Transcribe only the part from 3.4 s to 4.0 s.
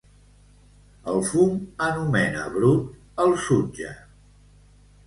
sutge.